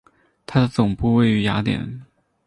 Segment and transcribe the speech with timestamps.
[0.47, 2.01] 它的总部位于雅典。